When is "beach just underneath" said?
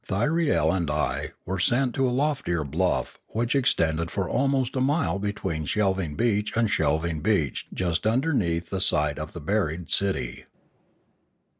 7.19-8.71